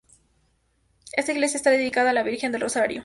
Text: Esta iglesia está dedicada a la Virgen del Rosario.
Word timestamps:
Esta 1.13 1.31
iglesia 1.31 1.57
está 1.57 1.69
dedicada 1.69 2.09
a 2.09 2.13
la 2.13 2.23
Virgen 2.23 2.51
del 2.51 2.61
Rosario. 2.61 2.99